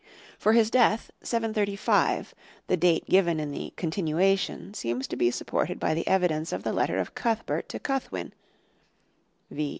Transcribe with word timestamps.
For 0.39 0.53
his 0.53 0.71
death, 0.71 1.11
735, 1.21 2.33
the 2.65 2.75
date 2.75 3.05
given 3.05 3.39
in 3.39 3.51
the 3.51 3.71
"Continuation," 3.75 4.73
seems 4.73 5.05
to 5.05 5.15
be 5.15 5.29
supported 5.29 5.79
by 5.79 5.93
the 5.93 6.07
evidence 6.07 6.51
of 6.51 6.63
the 6.63 6.73
letter 6.73 6.97
of 6.97 7.13
Cuthbert 7.13 7.69
to 7.69 7.77
Cuthwin 7.79 8.31
(_v. 9.53 9.69